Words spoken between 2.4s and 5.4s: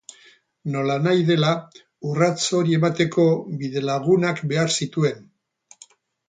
hori emateko, bidelagunak behar zituen.